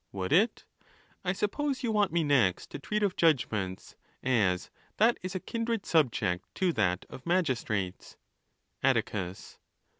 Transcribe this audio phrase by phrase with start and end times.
[0.11, 0.65] —Would it?
[1.23, 5.85] I suppose you want me next to treat of judgments, as that is a kindred
[5.85, 8.17] subject to that of magistrates.
[8.81, 9.59] Atticus.